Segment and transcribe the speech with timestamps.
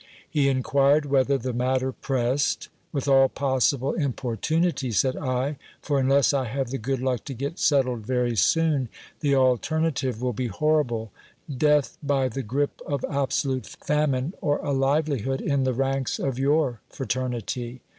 [0.27, 2.69] He in quired whether the matter pressed.
[2.91, 7.59] With all possible importunity, said I, for unless I have the good luck to get
[7.59, 11.11] settled very soon, the alternative will be horrible;
[11.55, 16.79] death by the gripe of absolute famine, or a livelihood in the ranks of your
[16.89, 17.81] fraternity.